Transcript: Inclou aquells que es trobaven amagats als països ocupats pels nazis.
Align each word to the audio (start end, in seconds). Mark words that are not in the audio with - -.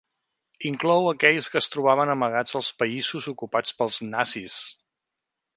Inclou 0.69 1.09
aquells 1.09 1.49
que 1.55 1.59
es 1.65 1.67
trobaven 1.75 2.13
amagats 2.15 2.57
als 2.63 2.71
països 2.81 3.31
ocupats 3.35 3.79
pels 3.83 4.03
nazis. 4.11 4.61